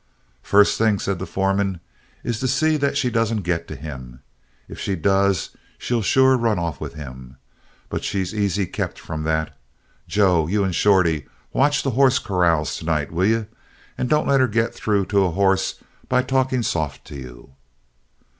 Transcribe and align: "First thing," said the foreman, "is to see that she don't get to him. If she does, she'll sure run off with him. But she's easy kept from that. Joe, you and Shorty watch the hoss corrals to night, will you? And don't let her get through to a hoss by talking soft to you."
"First 0.41 0.79
thing," 0.79 0.97
said 0.97 1.19
the 1.19 1.27
foreman, 1.27 1.79
"is 2.23 2.39
to 2.39 2.47
see 2.47 2.75
that 2.75 2.97
she 2.97 3.11
don't 3.11 3.43
get 3.43 3.67
to 3.67 3.75
him. 3.75 4.21
If 4.67 4.79
she 4.79 4.95
does, 4.95 5.51
she'll 5.77 6.01
sure 6.01 6.35
run 6.37 6.57
off 6.57 6.81
with 6.81 6.95
him. 6.95 7.35
But 7.87 8.03
she's 8.03 8.33
easy 8.33 8.65
kept 8.65 8.97
from 8.97 9.21
that. 9.25 9.55
Joe, 10.07 10.47
you 10.47 10.63
and 10.63 10.73
Shorty 10.73 11.27
watch 11.53 11.83
the 11.83 11.91
hoss 11.91 12.17
corrals 12.17 12.79
to 12.79 12.85
night, 12.85 13.11
will 13.11 13.27
you? 13.27 13.47
And 13.95 14.09
don't 14.09 14.25
let 14.27 14.39
her 14.39 14.47
get 14.47 14.73
through 14.73 15.05
to 15.05 15.23
a 15.23 15.29
hoss 15.31 15.75
by 16.09 16.23
talking 16.23 16.63
soft 16.63 17.05
to 17.05 17.15
you." 17.17 17.53